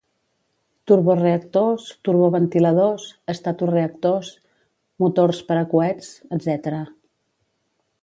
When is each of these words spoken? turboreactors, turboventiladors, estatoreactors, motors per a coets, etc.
turboreactors, 0.91 1.85
turboventiladors, 2.09 3.07
estatoreactors, 3.35 4.35
motors 5.05 5.45
per 5.51 5.63
a 5.63 5.67
coets, 5.77 6.13
etc. 6.41 6.79